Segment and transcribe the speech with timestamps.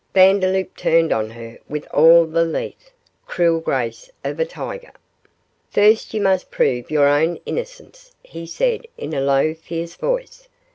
[0.15, 2.73] Vandeloup turned on her with all the lithe,
[3.27, 4.91] cruel grace of a tiger.
[5.69, 10.47] 'First you must prove your own innocence,' he said, in a low, fierce voice.